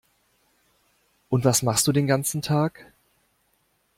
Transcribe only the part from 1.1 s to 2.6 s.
Und was machst du den ganzen